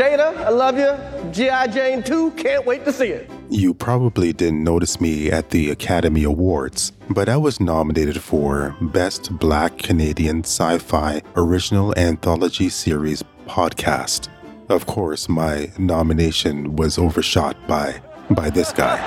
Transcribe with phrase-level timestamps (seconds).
[0.00, 0.96] Jada, I love you.
[1.30, 1.66] G.I.
[1.66, 3.30] Jane 2, can't wait to see it.
[3.50, 9.30] You probably didn't notice me at the Academy Awards, but I was nominated for Best
[9.38, 14.28] Black Canadian Sci Fi Original Anthology Series Podcast.
[14.70, 18.96] Of course, my nomination was overshot by by this guy.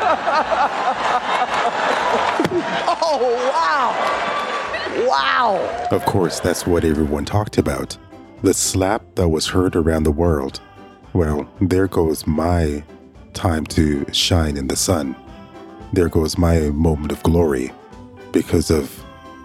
[3.02, 3.18] oh,
[3.52, 5.08] wow.
[5.10, 5.88] Wow.
[5.90, 7.98] Of course, that's what everyone talked about.
[8.44, 10.62] The slap that was heard around the world.
[11.14, 12.84] Well, there goes my
[13.34, 15.16] time to shine in the sun.
[15.94, 17.72] There goes my moment of glory
[18.32, 18.90] because of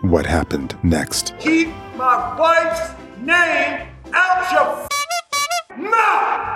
[0.01, 1.35] what happened next.
[1.39, 4.89] Keep my wife's name out your
[5.91, 6.49] mouth.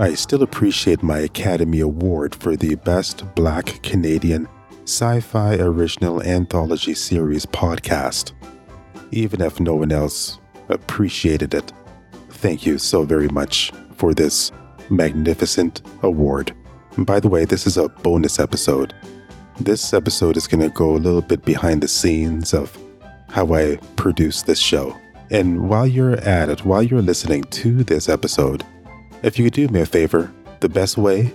[0.00, 4.48] I still appreciate my Academy Award for the Best Black Canadian
[4.84, 8.32] Sci Fi Original Anthology Series podcast.
[9.12, 11.72] Even if no one else appreciated it,
[12.40, 14.50] thank you so very much for this
[14.88, 16.56] magnificent award.
[16.96, 18.94] And by the way, this is a bonus episode.
[19.60, 22.76] This episode is going to go a little bit behind the scenes of
[23.28, 24.96] how I produce this show.
[25.30, 28.64] And while you're at it, while you're listening to this episode,
[29.22, 31.32] if you could do me a favor, the best way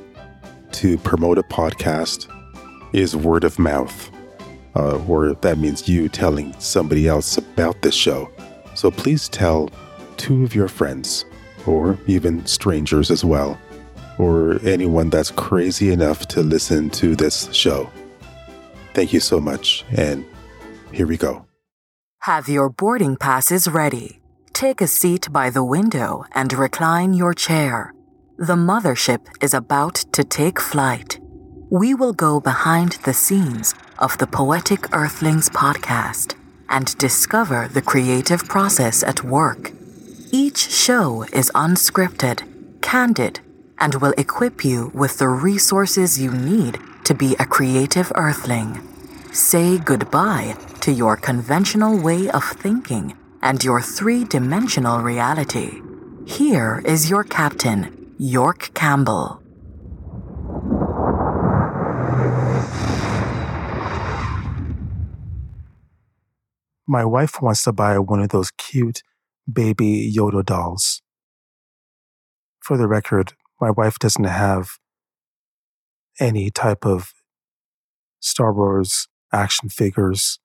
[0.71, 2.27] to promote a podcast
[2.93, 4.09] is word of mouth,
[4.75, 8.29] uh, or that means you telling somebody else about this show.
[8.73, 9.69] So please tell
[10.17, 11.25] two of your friends,
[11.65, 13.59] or even strangers as well,
[14.17, 17.89] or anyone that's crazy enough to listen to this show.
[18.93, 20.25] Thank you so much, and
[20.91, 21.45] here we go.
[22.21, 24.19] Have your boarding passes ready.
[24.53, 27.93] Take a seat by the window and recline your chair.
[28.37, 31.19] The mothership is about to take flight.
[31.69, 36.35] We will go behind the scenes of the Poetic Earthlings podcast
[36.69, 39.71] and discover the creative process at work.
[40.31, 43.39] Each show is unscripted, candid,
[43.77, 48.81] and will equip you with the resources you need to be a creative earthling.
[49.31, 55.81] Say goodbye to your conventional way of thinking and your three dimensional reality.
[56.25, 59.41] Here is your captain, York Campbell.
[66.87, 69.01] My wife wants to buy one of those cute
[69.51, 71.01] baby Yoda dolls.
[72.59, 74.79] For the record, my wife doesn't have
[76.19, 77.13] any type of
[78.19, 80.39] Star Wars action figures,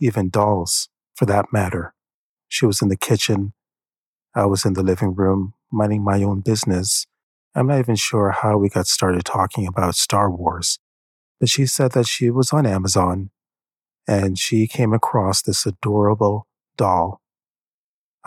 [0.00, 1.94] even dolls for that matter.
[2.48, 3.54] She was in the kitchen.
[4.34, 7.06] I was in the living room, minding my own business.
[7.54, 10.78] I'm not even sure how we got started talking about Star Wars,
[11.40, 13.30] but she said that she was on Amazon
[14.06, 16.46] and she came across this adorable
[16.76, 17.20] doll,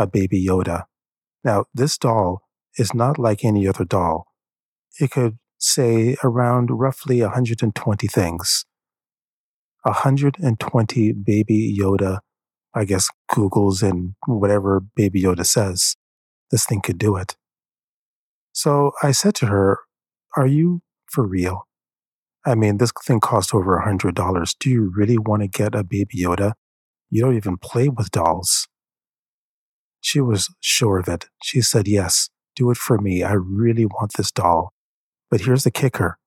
[0.02, 0.86] a baby Yoda.
[1.44, 2.42] Now, this doll
[2.78, 4.28] is not like any other doll.
[5.00, 8.66] It could say around roughly 120 things.
[9.84, 12.20] 120 baby Yoda,
[12.76, 15.96] I guess, Googles and whatever baby Yoda says.
[16.52, 17.36] This thing could do it.
[18.52, 19.80] So I said to her,
[20.36, 21.68] Are you for real?
[22.46, 24.56] I mean, this thing cost over a $100.
[24.60, 26.54] Do you really want to get a baby Yoda?
[27.10, 28.68] You don't even play with dolls.
[30.02, 31.26] She was sure of it.
[31.44, 33.24] She said, Yes, do it for me.
[33.24, 34.74] I really want this doll.
[35.30, 36.18] But here's the kicker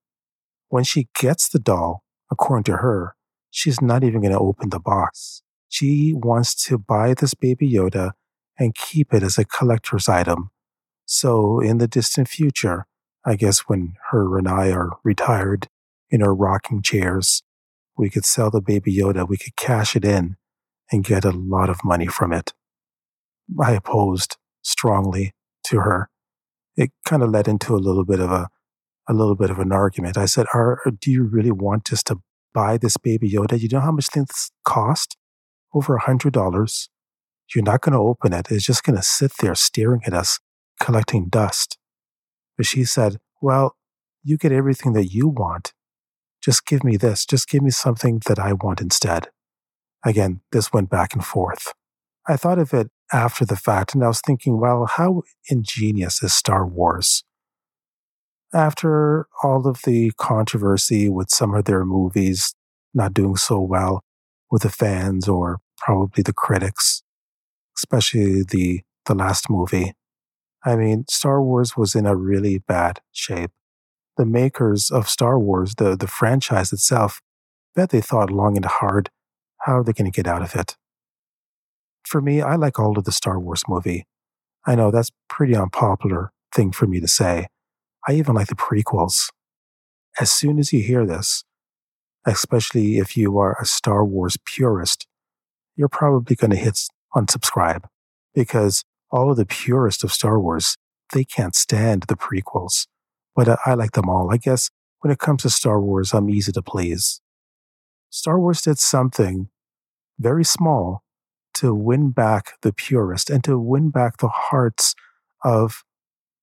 [0.69, 2.03] when she gets the doll,
[2.33, 3.15] according to her,
[3.51, 5.43] she's not even going to open the box.
[5.69, 8.13] She wants to buy this baby Yoda
[8.59, 10.51] and keep it as a collector's item.
[11.05, 12.87] So, in the distant future,
[13.25, 15.69] I guess when her and I are retired,
[16.15, 17.43] in our rocking chairs.
[17.99, 20.37] We could sell the baby Yoda, we could cash it in
[20.93, 22.53] and get a lot of money from it.
[23.61, 25.35] I opposed strongly
[25.67, 26.09] to her.
[26.77, 28.49] It kind of led into a little bit of a
[29.07, 30.17] a little bit of an argument.
[30.17, 32.17] I said, Are, uh, do you really want us to
[32.55, 33.61] buy this baby Yoda?
[33.61, 35.17] You know how much things cost?
[35.75, 36.89] Over a hundred dollars.
[37.55, 38.51] You're not going to open it.
[38.51, 40.41] It's just going to sit there staring at us,
[40.81, 41.77] collecting dust.
[42.57, 43.77] But she said, Well,
[44.23, 45.75] you get everything that you want
[46.45, 47.25] just give me this.
[47.25, 49.31] Just give me something that I want instead.
[50.05, 51.73] Again, this went back and forth.
[52.29, 56.35] I thought of it after the fact, and I was thinking, well, how ingenious is
[56.35, 57.23] Star Wars?
[58.53, 62.55] After all of the controversy with some of their movies
[62.93, 64.03] not doing so well
[64.51, 67.03] with the fans or probably the critics,
[67.79, 69.93] especially the, the last movie,
[70.65, 73.51] I mean, Star Wars was in a really bad shape
[74.17, 77.21] the makers of Star Wars, the, the franchise itself,
[77.75, 79.11] bet they thought long and hard
[79.63, 80.77] how are they going to get out of it.
[82.05, 84.07] For me, I like all of the Star Wars movie.
[84.67, 87.49] I know that's pretty unpopular thing for me to say.
[88.07, 89.31] I even like the prequels.
[90.21, 91.45] As soon as you hear this,
[92.27, 95.07] especially if you are a Star Wars purist,
[95.77, 96.79] you're probably going to hit
[97.15, 97.85] unsubscribe
[98.35, 100.77] because all of the purists of Star Wars,
[101.13, 102.87] they can't stand the prequels.
[103.35, 104.33] But I, I like them all.
[104.33, 104.71] I guess
[105.01, 107.21] when it comes to Star Wars, I'm easy to please.
[108.11, 109.49] Star Wars did something
[110.19, 111.04] very small
[111.55, 114.95] to win back the purist and to win back the hearts
[115.45, 115.85] of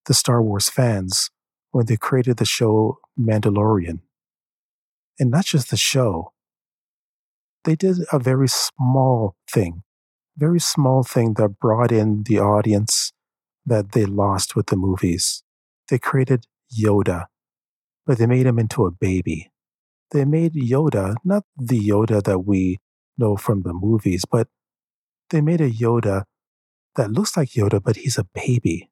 [0.06, 1.30] the Star Wars fans
[1.72, 4.00] when they created the show Mandalorian.
[5.20, 6.34] And not just the show,
[7.64, 9.84] they did a very small thing,
[10.38, 13.14] very small thing that brought in the audience
[13.66, 15.44] that they lost with the movies.
[15.90, 17.26] They created Yoda,
[18.06, 19.52] but they made him into a baby.
[20.12, 22.80] They made Yoda not the Yoda that we
[23.18, 24.48] know from the movies, but
[25.32, 26.24] they made a Yoda
[26.96, 28.92] that looks like Yoda, but he's a baby.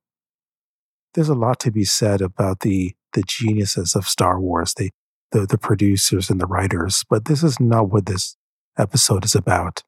[1.13, 4.91] There's a lot to be said about the the geniuses of Star Wars, the,
[5.31, 8.35] the the producers and the writers, but this is not what this
[8.77, 9.83] episode is about.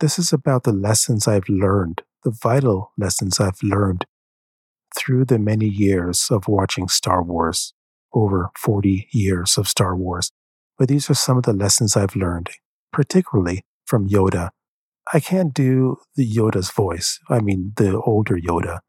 [0.00, 4.06] This is about the lessons I've learned, the vital lessons I've learned
[4.96, 7.72] through the many years of watching Star Wars,
[8.12, 10.30] over 40 years of Star Wars.
[10.78, 12.50] But these are some of the lessons I've learned,
[12.92, 14.50] particularly from Yoda.
[15.12, 17.20] I can't do the Yoda's voice.
[17.28, 18.80] I mean, the older Yoda.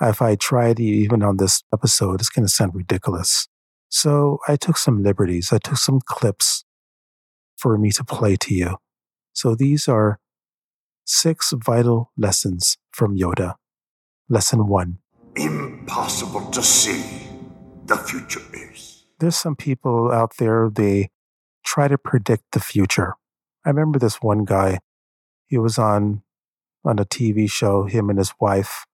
[0.00, 3.48] If I tried even on this episode, it's going to sound ridiculous.
[3.88, 5.52] So I took some liberties.
[5.52, 6.64] I took some clips
[7.56, 8.76] for me to play to you.
[9.32, 10.20] So these are
[11.04, 13.54] six vital lessons from Yoda.
[14.28, 14.98] Lesson one
[15.36, 17.02] Impossible to see.
[17.86, 19.04] The future is.
[19.18, 21.10] There's some people out there, they
[21.64, 23.14] try to predict the future.
[23.64, 24.80] I remember this one guy,
[25.48, 26.22] he was on
[26.84, 28.86] on a TV show, him and his wife.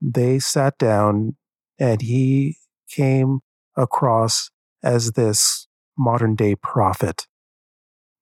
[0.00, 1.36] They sat down
[1.78, 2.58] and he
[2.90, 3.40] came
[3.76, 4.50] across
[4.82, 7.26] as this modern day prophet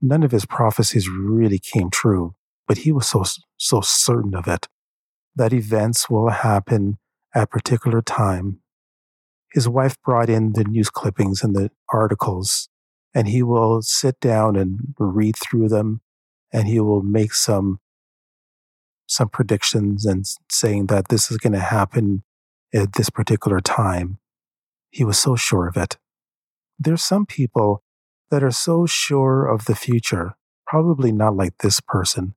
[0.02, 2.34] none of his prophecies really came true,
[2.66, 3.24] but he was so,
[3.56, 4.66] so certain of it
[5.36, 6.98] that events will happen
[7.34, 8.60] at particular time.
[9.52, 12.68] His wife brought in the news clippings and the articles,
[13.14, 16.00] and he will sit down and read through them,
[16.52, 17.78] and he will make some
[19.06, 22.22] some predictions and saying that this is going to happen
[22.74, 24.18] at this particular time.
[24.90, 25.98] He was so sure of it.
[26.78, 27.82] There's some people
[28.30, 30.34] that are so sure of the future,
[30.66, 32.34] probably not like this person,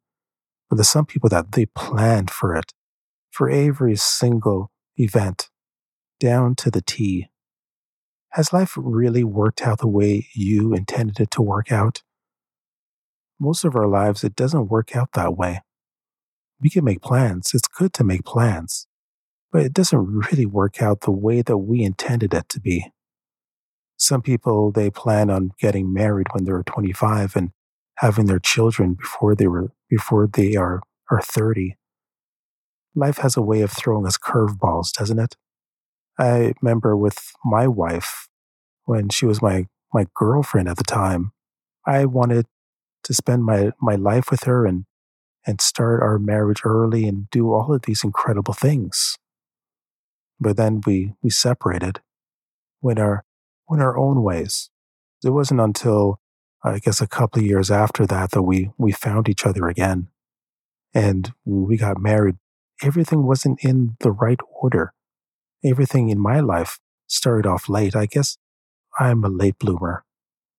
[0.70, 2.74] but there's some people that they planned for it,
[3.32, 5.50] for every single event,
[6.20, 7.30] down to the T.
[8.32, 12.04] Has life really worked out the way you intended it to work out?
[13.40, 15.62] Most of our lives, it doesn't work out that way.
[16.62, 17.52] We can make plans.
[17.54, 18.88] It's good to make plans,
[19.52, 22.92] but it doesn't really work out the way that we intended it to be.
[23.98, 27.52] Some people, they plan on getting married when they're 25 and
[27.98, 31.76] having their children before they were, before they are, are 30.
[32.94, 35.36] Life has a way of throwing us curveballs, doesn't it?
[36.18, 38.28] I remember with my wife,
[38.86, 41.32] when she was my, my girlfriend at the time,
[41.86, 42.46] I wanted
[43.06, 44.86] to spend my, my life with her and,
[45.48, 49.18] and start our marriage early and do all of these incredible things.
[50.40, 52.02] But then we, we separated
[52.86, 53.26] went our
[53.72, 54.70] in our own ways.
[55.24, 56.20] It wasn't until
[56.64, 60.08] I guess a couple of years after that that we we found each other again,
[60.94, 62.36] and we got married.
[62.84, 64.94] Everything wasn't in the right order.
[65.64, 67.96] Everything in my life started off late.
[67.96, 68.38] I guess
[69.00, 70.05] I'm a late bloomer.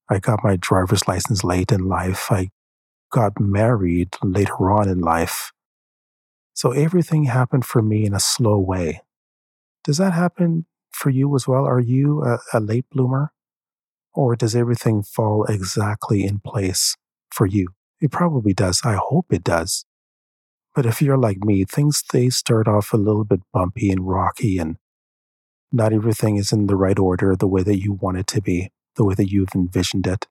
[0.09, 2.31] I got my driver's license late in life.
[2.31, 2.51] I
[3.11, 5.53] got married later on in life.
[6.55, 9.03] So everything happened for me in a slow way.
[9.85, 11.67] Does that happen for you as well?
[11.67, 13.33] Are you a, a late bloomer?
[14.15, 16.97] Or does everything fall exactly in place
[17.31, 17.69] for you?
[18.01, 18.81] It probably does.
[18.85, 19.85] I hope it does.
[20.75, 24.59] But if you're like me, things they start off a little bit bumpy and rocky
[24.59, 24.77] and
[25.73, 28.71] not everything is in the right order the way that you want it to be,
[28.97, 30.27] the way that you've envisioned it.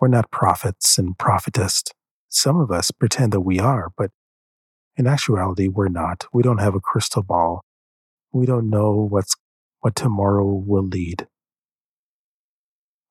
[0.00, 1.84] We're not prophets and prophetess.
[2.28, 4.10] Some of us pretend that we are, but
[4.96, 6.26] in actuality, we're not.
[6.32, 7.64] We don't have a crystal ball
[8.32, 9.36] we don't know what's
[9.80, 11.26] what tomorrow will lead.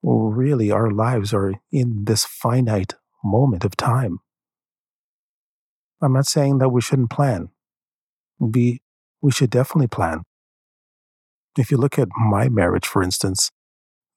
[0.02, 4.20] Well, really, our lives are in this finite moment of time.
[6.02, 7.50] I'm not saying that we shouldn't plan.
[8.40, 8.82] We,
[9.22, 10.24] we should definitely plan.
[11.58, 13.52] If you look at my marriage, for instance,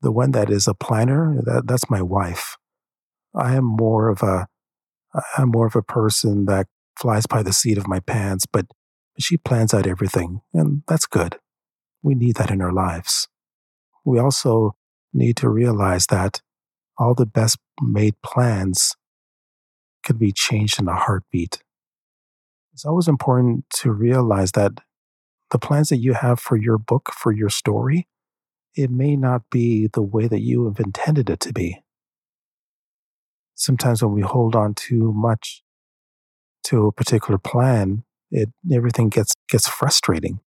[0.05, 2.57] the one that is a planner, that, that's my wife.
[3.35, 4.47] I am more of a,
[5.37, 8.67] I'm more of a person that flies by the seat of my pants, but
[9.19, 11.39] She plans out everything, and that's good.
[12.03, 13.29] We need that in our lives.
[14.05, 14.77] We also
[15.13, 16.43] need to realize that
[16.99, 18.97] all the best made plans
[20.03, 21.63] can be changed in a heartbeat.
[22.73, 24.73] It's always important to realize that
[25.51, 28.09] the plans that you have for your book, for your story,
[28.75, 31.83] it may not be the way that you have intended it to be.
[33.55, 35.63] Sometimes when we hold on too much
[36.65, 40.41] to a particular plan, it everything gets gets frustrating.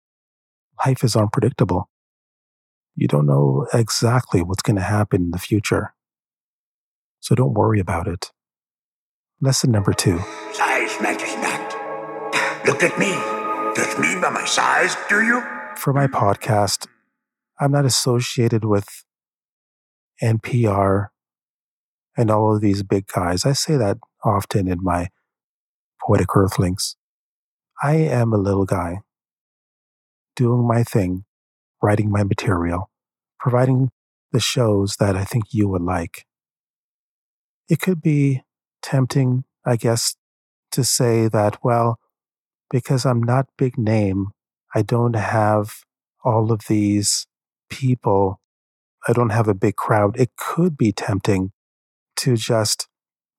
[0.84, 1.88] Life is unpredictable.
[2.96, 5.94] You don't know exactly what's going to happen in the future.
[7.20, 8.32] So don't worry about it.
[9.40, 10.18] Lesson number two.
[10.52, 12.66] Size matters not.
[12.66, 13.12] Look at me.
[13.76, 15.42] Judge me by my size, do you?
[15.76, 16.86] For my podcast,
[17.58, 19.04] I'm not associated with
[20.22, 21.08] NPR
[22.16, 23.44] and all of these big guys.
[23.44, 25.08] I say that often in my
[26.02, 26.96] poetic earthlings.
[27.82, 29.00] I am a little guy
[30.34, 31.24] doing my thing,
[31.82, 32.90] writing my material,
[33.38, 33.90] providing
[34.32, 36.26] the shows that I think you would like.
[37.68, 38.42] It could be
[38.82, 40.14] tempting, I guess,
[40.72, 41.98] to say that, well,
[42.70, 44.28] because I'm not big name,
[44.74, 45.76] I don't have
[46.24, 47.26] all of these
[47.68, 48.40] people,
[49.08, 50.18] I don't have a big crowd.
[50.18, 51.52] It could be tempting
[52.16, 52.88] to just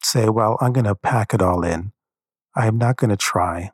[0.03, 1.91] say, well, I'm going to pack it all in.
[2.55, 3.71] I'm not going to try.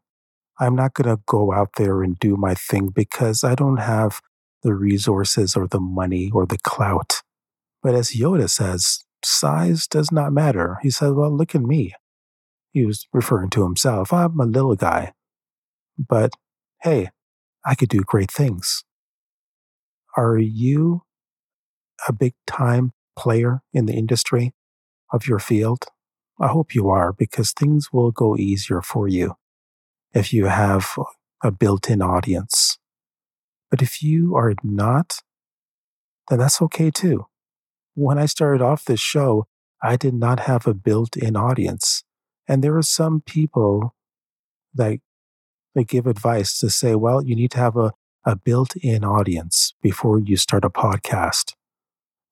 [0.59, 4.21] I'm not going to go out there and do my thing because I don't have
[4.61, 7.21] the resources or the money or the clout.
[7.81, 10.77] But as Yoda says, size does not matter.
[10.81, 11.93] He said, Well, look at me.
[12.71, 14.13] He was referring to himself.
[14.13, 15.13] I'm a little guy.
[15.97, 16.31] But
[16.81, 17.09] hey,
[17.65, 18.83] I could do great things.
[20.15, 21.03] Are you
[22.07, 24.53] a big time player in the industry
[25.11, 25.85] of your field?
[26.39, 29.35] I hope you are because things will go easier for you
[30.13, 30.95] if you have
[31.43, 32.77] a built in audience.
[33.69, 35.19] But if you are not,
[36.29, 37.25] then that's okay too.
[37.95, 39.45] When I started off this show,
[39.81, 42.03] I did not have a built in audience.
[42.47, 43.95] And there are some people
[44.73, 44.99] that
[45.75, 47.91] they give advice to say, well, you need to have a,
[48.25, 51.53] a built in audience before you start a podcast.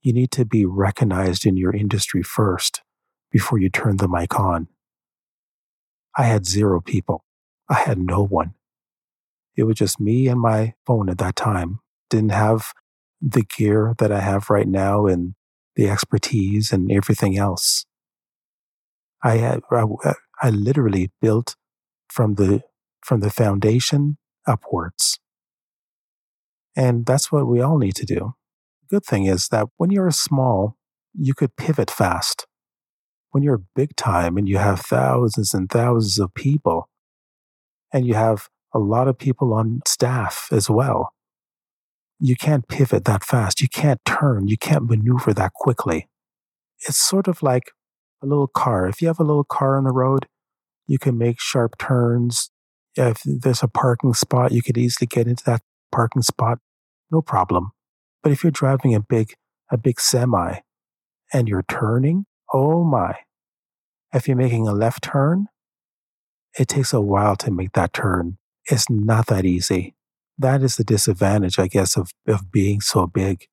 [0.01, 2.81] You need to be recognized in your industry first
[3.31, 4.67] before you turn the mic on.
[6.17, 7.25] I had zero people.
[7.69, 8.53] I had no one.
[9.55, 11.79] It was just me and my phone at that time.
[12.09, 12.73] Didn't have
[13.21, 15.35] the gear that I have right now and
[15.75, 17.85] the expertise and everything else.
[19.23, 19.85] I had, I,
[20.41, 21.55] I literally built
[22.09, 22.63] from the
[23.05, 25.20] from the foundation upwards.
[26.75, 28.33] And that's what we all need to do.
[28.89, 30.77] Good thing is that when you're small,
[31.13, 32.47] you could pivot fast.
[33.31, 36.89] When you're big time and you have thousands and thousands of people,
[37.93, 41.13] and you have a lot of people on staff as well,
[42.19, 43.61] you can't pivot that fast.
[43.61, 44.47] You can't turn.
[44.47, 46.07] You can't maneuver that quickly.
[46.87, 47.71] It's sort of like
[48.21, 48.87] a little car.
[48.87, 50.27] If you have a little car on the road,
[50.87, 52.51] you can make sharp turns.
[52.95, 55.61] If there's a parking spot, you could easily get into that
[55.91, 56.59] parking spot,
[57.11, 57.71] no problem.
[58.23, 59.33] But if you're driving a big,
[59.71, 60.59] a big semi
[61.33, 63.15] and you're turning, oh my.
[64.13, 65.47] If you're making a left turn,
[66.59, 68.37] it takes a while to make that turn.
[68.65, 69.95] It's not that easy
[70.41, 73.47] that is the disadvantage, I guess, of, of being so big.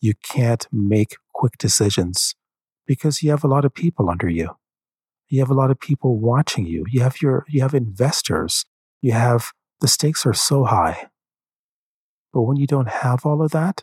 [0.00, 2.34] You can't make quick decisions
[2.86, 4.50] because you have a lot of people under you.
[5.28, 6.84] You have a lot of people watching you.
[6.88, 8.64] You have your, you have investors.
[9.02, 11.08] You have, the stakes are so high.
[12.38, 13.82] But when you don't have all of that,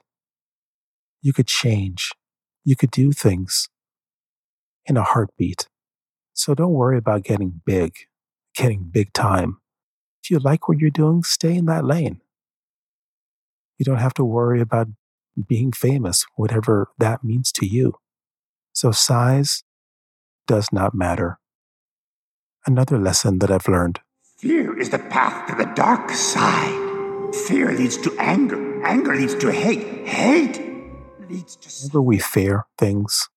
[1.22, 2.14] you could change.
[2.64, 3.68] You could do things
[4.86, 5.68] in a heartbeat.
[6.32, 7.96] So don't worry about getting big,
[8.56, 9.58] getting big time.
[10.24, 12.22] If you like what you're doing, stay in that lane.
[13.78, 14.88] You don't have to worry about
[15.50, 17.96] being famous, whatever that means to you.
[18.72, 19.66] So size
[20.48, 21.40] does not matter.
[22.66, 24.00] Another lesson that I've learned
[24.38, 26.85] Fear is the path to the dark side.
[27.36, 28.84] Fear leads to anger.
[28.86, 30.08] Anger leads to hate.
[30.08, 30.62] Hate
[31.30, 31.70] leads to.
[31.84, 33.30] Whenever we fear things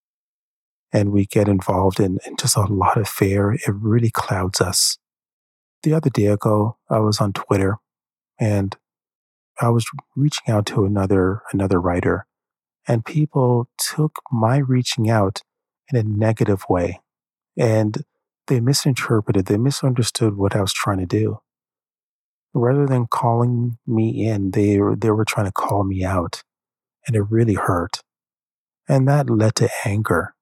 [0.92, 4.98] and we get involved in, in just a lot of fear, it really clouds us.
[5.82, 7.76] The other day ago, I was on Twitter
[8.38, 8.76] and
[9.60, 12.26] I was reaching out to another another writer,
[12.86, 15.42] and people took my reaching out
[15.92, 17.00] in a negative way,
[17.56, 18.04] and
[18.46, 21.40] they misinterpreted, they misunderstood what I was trying to do.
[22.54, 26.42] Rather than calling me in, they they were trying to call me out,
[27.06, 28.02] and it really hurt,
[28.88, 30.34] and that led to anger.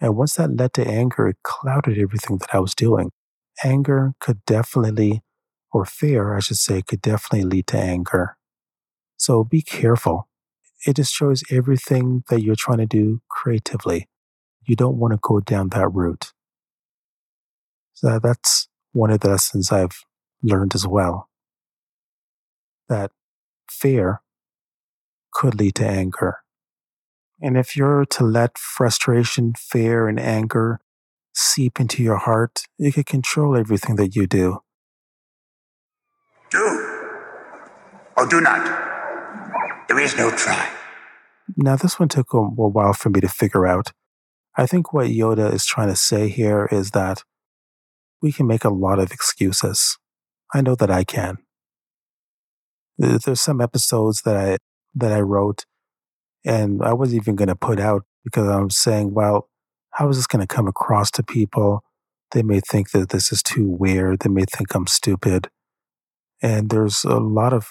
[0.00, 3.10] And once that led to anger, it clouded everything that I was doing.
[3.64, 5.22] Anger could definitely
[5.72, 8.36] or fear, I should say, could definitely lead to anger.
[9.16, 10.28] So be careful.
[10.86, 14.08] It destroys everything that you're trying to do creatively.
[14.66, 16.32] You don't want to go down that route.
[17.94, 20.04] So that's one of the lessons I've
[20.42, 21.28] learned as well.
[22.88, 23.10] That
[23.70, 24.22] fear
[25.32, 26.38] could lead to anger.
[27.40, 30.80] And if you're to let frustration, fear, and anger
[31.34, 34.60] seep into your heart, it can control everything that you do.
[36.50, 36.86] Do
[38.16, 38.64] or do not.
[39.88, 40.70] There is no try.
[41.56, 43.92] Now, this one took a while for me to figure out.
[44.56, 47.22] I think what Yoda is trying to say here is that
[48.22, 49.98] we can make a lot of excuses.
[50.54, 51.38] I know that I can.
[52.98, 54.58] There's some episodes that I
[54.94, 55.66] that I wrote,
[56.44, 59.48] and I wasn't even going to put out because I'm saying, well,
[59.90, 61.82] how is this going to come across to people?
[62.32, 64.20] They may think that this is too weird.
[64.20, 65.48] They may think I'm stupid.
[66.42, 67.68] And there's a lot of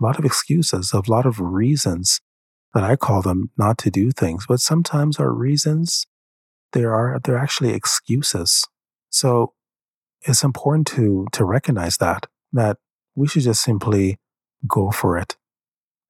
[0.00, 2.20] a lot of excuses, a lot of reasons
[2.74, 4.44] that I call them not to do things.
[4.46, 6.06] But sometimes our reasons
[6.72, 8.66] there are they're actually excuses.
[9.10, 9.54] So
[10.22, 12.78] it's important to to recognize that that
[13.14, 14.18] we should just simply
[14.68, 15.36] go for it.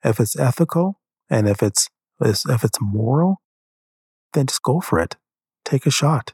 [0.05, 1.89] If it's ethical and if it's
[2.21, 3.43] if it's moral,
[4.33, 5.17] then just go for it.
[5.65, 6.33] Take a shot.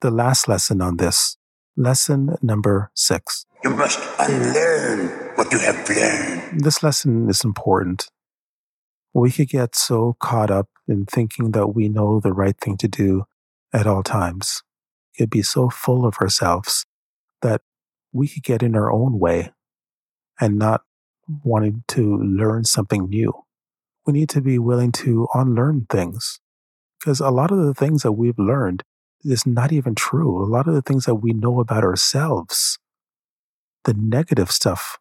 [0.00, 1.36] The last lesson on this,
[1.76, 3.46] lesson number six.
[3.64, 6.60] You must unlearn what you have learned.
[6.64, 8.08] This lesson is important.
[9.14, 12.88] We could get so caught up in thinking that we know the right thing to
[12.88, 13.24] do
[13.72, 14.62] at all times.
[15.16, 16.86] Could be so full of ourselves
[17.42, 17.62] that
[18.12, 19.52] we could get in our own way
[20.40, 20.82] and not
[21.44, 23.32] wanting to learn something new.
[24.06, 26.40] We need to be willing to unlearn things
[26.98, 28.82] because a lot of the things that we've learned
[29.24, 30.42] is not even true.
[30.42, 32.78] A lot of the things that we know about ourselves
[33.84, 34.98] the negative stuff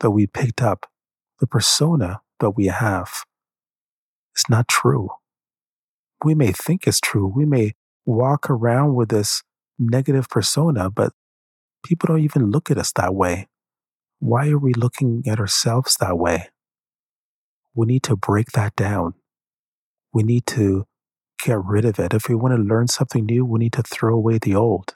[0.00, 0.86] that we picked up,
[1.38, 3.24] the persona that we have,
[4.36, 5.08] is not true.
[6.24, 7.26] We may think it's true.
[7.26, 7.74] We may
[8.04, 9.42] walk around with this
[9.78, 11.12] negative persona, but
[11.84, 13.46] people don't even look at us that way.
[14.24, 16.50] Why are we looking at ourselves that way?
[17.74, 19.14] We need to break that down.
[20.14, 20.86] We need to
[21.44, 22.14] get rid of it.
[22.14, 24.94] If we want to learn something new, we need to throw away the old.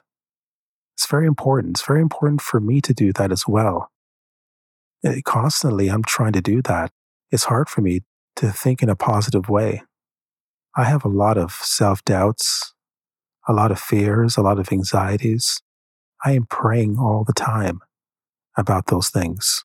[0.95, 1.75] It's very important.
[1.75, 3.91] It's very important for me to do that as well.
[5.03, 6.93] And constantly, I'm trying to do that.
[7.29, 8.03] It's hard for me
[8.37, 9.83] to think in a positive way.
[10.73, 12.73] I have a lot of self doubts,
[13.45, 15.61] a lot of fears, a lot of anxieties.
[16.23, 17.81] I am praying all the time
[18.57, 19.63] about those things.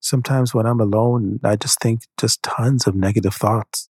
[0.00, 3.88] Sometimes when I'm alone, I just think just tons of negative thoughts.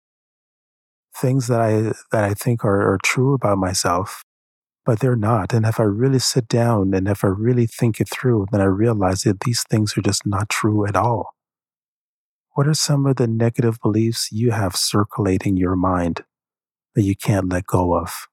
[1.16, 4.24] Things that I that I think are, are true about myself,
[4.86, 5.54] but they're not.
[5.54, 8.66] And if I really sit down and if I really think it through, then I
[8.66, 11.34] realize that these things are just not true at all.
[12.56, 16.24] What are some of the negative beliefs you have circulating your mind
[16.96, 18.28] that you can't let go of?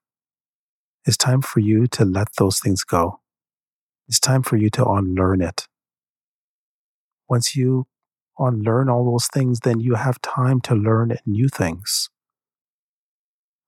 [1.05, 3.21] It's time for you to let those things go.
[4.07, 5.67] It's time for you to unlearn it.
[7.31, 7.87] Once you
[8.37, 12.09] uh, unlearn all those things, then you have time to learn new things.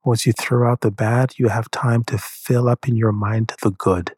[0.03, 3.53] Once you throw out the bad, you have time to fill up in your mind
[3.61, 4.15] the good.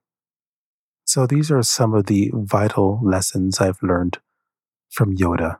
[1.04, 4.18] So these are some of the vital lessons I've learned
[4.90, 5.58] from Yoda.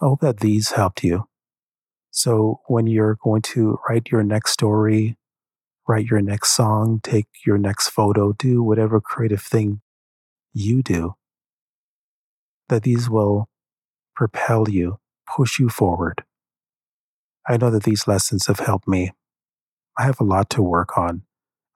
[0.00, 1.24] I hope that these helped you.
[2.12, 5.16] So when you're going to write your next story,
[5.88, 9.80] write your next song, take your next photo, do whatever creative thing
[10.52, 11.16] you do,
[12.68, 13.48] that these will
[14.14, 14.98] propel you,
[15.36, 16.24] push you forward.
[17.48, 19.12] I know that these lessons have helped me.
[19.98, 21.22] I have a lot to work on.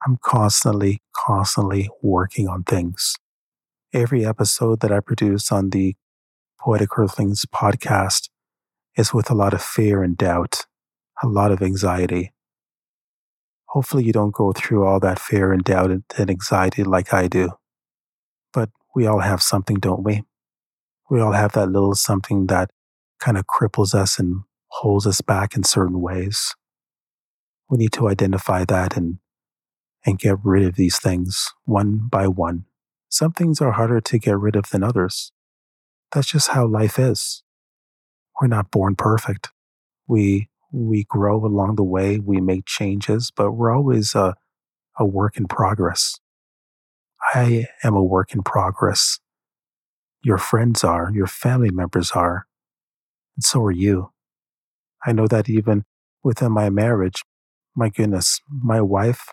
[0.05, 3.15] I'm constantly, constantly working on things.
[3.93, 5.95] Every episode that I produce on the
[6.59, 8.29] Poetic Earthlings podcast
[8.97, 10.65] is with a lot of fear and doubt,
[11.23, 12.33] a lot of anxiety.
[13.67, 17.51] Hopefully, you don't go through all that fear and doubt and anxiety like I do.
[18.51, 20.23] But we all have something, don't we?
[21.09, 22.69] We all have that little something that
[23.19, 26.55] kind of cripples us and holds us back in certain ways.
[27.69, 29.17] We need to identify that and,
[30.05, 32.65] and get rid of these things one by one.
[33.09, 35.31] Some things are harder to get rid of than others.
[36.11, 37.43] That's just how life is.
[38.39, 39.49] We're not born perfect.
[40.07, 44.35] We, we grow along the way, we make changes, but we're always a,
[44.97, 46.19] a work in progress.
[47.33, 49.19] I am a work in progress.
[50.21, 52.45] Your friends are, your family members are,
[53.35, 54.11] and so are you.
[55.05, 55.85] I know that even
[56.23, 57.23] within my marriage,
[57.75, 59.27] my goodness, my wife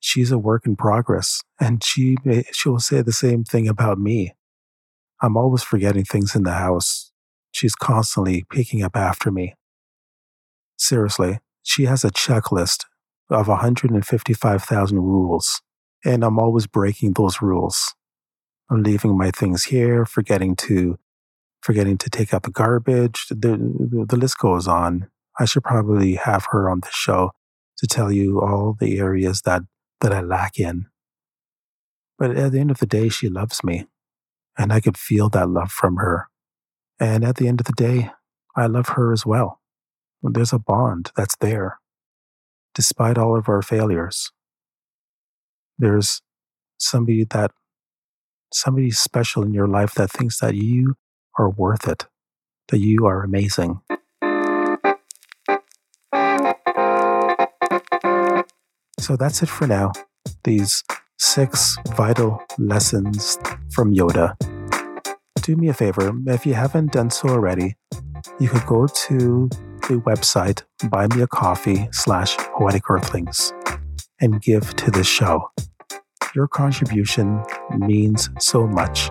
[0.00, 2.16] she's a work in progress, and she
[2.52, 4.34] she will say the same thing about me.
[5.22, 7.12] I'm always forgetting things in the house.
[7.52, 9.54] She's constantly picking up after me.
[10.76, 12.86] Seriously, she has a checklist
[13.28, 15.60] of 155,000 rules,
[16.04, 17.94] and I'm always breaking those rules.
[18.70, 20.98] I'm leaving my things here, forgetting to
[21.62, 23.26] forgetting to take out the garbage.
[23.28, 25.10] The, the, the list goes on.
[25.38, 27.32] I should probably have her on the show
[27.78, 29.62] to tell you all the areas that,
[30.00, 30.86] that I lack in.
[32.18, 33.86] But at the end of the day, she loves me,
[34.58, 36.28] and I could feel that love from her.
[36.98, 38.10] And at the end of the day,
[38.56, 39.60] I love her as well.
[40.22, 41.78] There's a bond that's there,
[42.74, 44.32] despite all of our failures.
[45.78, 46.20] There's
[46.76, 47.52] somebody that,
[48.52, 50.94] somebody special in your life that thinks that you
[51.38, 52.06] are worth it,
[52.68, 53.80] that you are amazing.
[58.98, 59.92] So that's it for now.
[60.44, 60.84] These
[61.18, 63.38] six vital lessons
[63.72, 64.36] from Yoda.
[65.42, 67.76] Do me a favor, if you haven't done so already,
[68.38, 69.48] you could go to
[69.88, 73.52] the website buy me a coffee slash poetic earthlings
[74.20, 75.50] and give to this show.
[76.32, 77.42] Your contribution
[77.76, 79.10] means so much.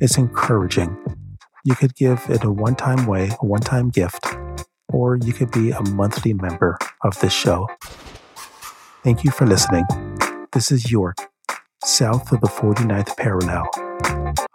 [0.00, 0.96] It's encouraging.
[1.64, 4.26] You could give in a one time way, a one time gift,
[4.92, 7.68] or you could be a monthly member of this show.
[9.02, 9.84] Thank you for listening.
[10.52, 11.16] This is York,
[11.84, 13.70] south of the 49th parallel.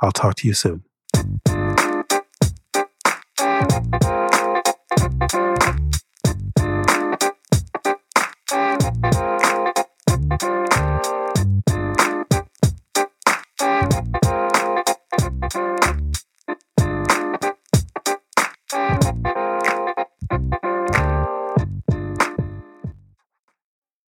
[0.02, 0.84] I'll talk to you soon.